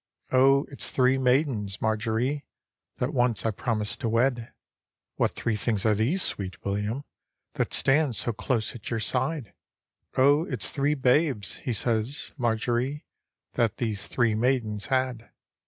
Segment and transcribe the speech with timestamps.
[0.31, 2.47] "O it's three maidens, Marjorie,
[2.97, 4.51] That once I promised to wed.""
[5.17, 7.03] What three things are these, sweet William,
[7.53, 9.53] TTiat stand close at your side?""
[10.17, 13.05] O it's three babes," he says," Marjorie,
[13.53, 15.29] That these three maidens had."